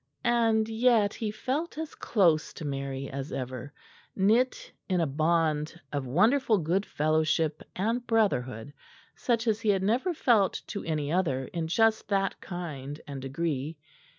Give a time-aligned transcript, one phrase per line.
[0.25, 3.71] And yet he felt as close to Mary as ever,
[4.15, 8.73] knit in a bond of wonderful good fellowship and brotherhood
[9.15, 13.77] such as he had never felt to any other in just that kind and degree.